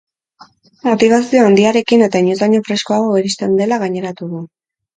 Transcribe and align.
Motibazio 0.87 1.43
handiarekin 1.49 2.05
eta 2.07 2.23
inoiz 2.25 2.39
baino 2.41 2.63
freskoago 2.71 3.15
iristen 3.23 3.57
dela 3.63 3.81
gaineratu 3.87 4.35
du. 4.37 4.45